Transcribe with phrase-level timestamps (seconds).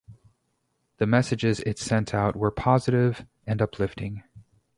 [0.97, 4.23] The messages it sent out were positive and uplifting.